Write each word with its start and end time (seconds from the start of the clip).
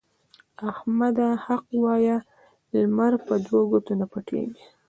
احمده! 0.69 1.27
حق 1.45 1.65
وايه؛ 1.83 2.17
لمر 2.79 3.13
په 3.25 3.33
دوو 3.45 3.59
ګوتو 3.71 3.93
نه 3.99 4.05
پټېږي. 4.11 4.65